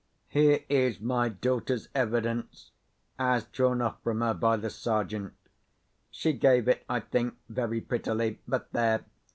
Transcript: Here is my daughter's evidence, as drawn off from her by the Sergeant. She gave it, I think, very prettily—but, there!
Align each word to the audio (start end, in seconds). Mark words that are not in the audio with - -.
Here 0.29 0.61
is 0.67 0.99
my 0.99 1.29
daughter's 1.29 1.87
evidence, 1.93 2.71
as 3.19 3.45
drawn 3.45 3.83
off 3.83 4.01
from 4.01 4.21
her 4.21 4.33
by 4.33 4.57
the 4.57 4.71
Sergeant. 4.71 5.33
She 6.09 6.33
gave 6.33 6.67
it, 6.67 6.83
I 6.89 7.01
think, 7.01 7.35
very 7.49 7.81
prettily—but, 7.81 8.71
there! 8.73 9.05